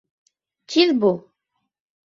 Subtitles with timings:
[0.75, 1.21] Тиҙ бул!